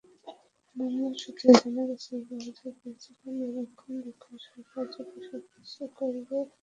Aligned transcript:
বন্দর 0.77 1.13
সূত্রে 1.21 1.49
জানা 1.61 1.83
গেছে, 1.89 2.11
জাহাজের 2.27 2.73
পরিচালনা, 2.79 3.45
রক্ষণাবেক্ষণসহ 3.57 4.53
কার্যত 4.71 4.95
সবকিছুই 5.27 5.89
করবে 5.97 6.21
সামিট। 6.31 6.49